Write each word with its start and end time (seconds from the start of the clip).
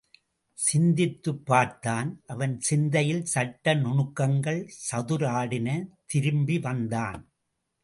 சிந்தித்துப் 0.53 1.45
பார்த்தான் 1.45 2.21
அவன் 2.27 2.59
சிந்தையில் 2.59 3.25
சட்ட 3.25 3.73
நுணுக் 3.73 4.15
கங்கள் 4.15 4.73
சதிர் 4.91 5.25
ஆடின 5.25 5.87
திரும்பி 6.05 6.59
வந்தான். 6.59 7.21